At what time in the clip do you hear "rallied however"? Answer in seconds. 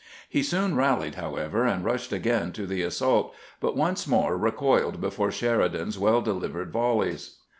0.75-1.63